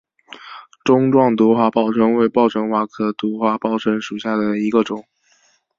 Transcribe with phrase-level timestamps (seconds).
[0.83, 5.05] 钟状独花报春为报春花科独花报春属下的一个种。